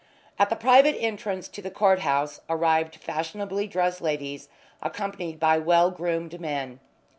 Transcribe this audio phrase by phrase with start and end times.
[0.39, 4.49] At the private entrance to the courthouse arrived fashionably dressed ladies
[4.81, 6.79] accompanied by well groomed men.